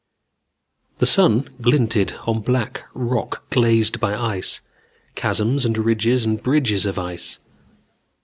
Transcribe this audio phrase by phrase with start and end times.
[0.97, 4.59] The sun glinted on black rock glazed by ice,
[5.13, 7.37] chasms and ridges and bridges of ice.